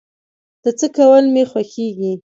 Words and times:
د 0.63 0.65
څه 0.79 0.87
کول 0.97 1.25
مې 1.33 1.43
خوښيږي؟ 1.51 2.13